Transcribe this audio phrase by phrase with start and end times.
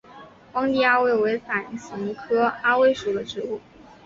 [0.51, 3.61] 荒地阿魏为伞形科阿魏属的植物。